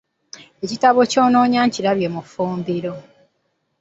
Ekitabo 0.63 0.99
ky'onoonya 1.11 1.59
nkirabye 1.67 2.07
mu 2.15 2.21
ffumbiro. 2.25 2.93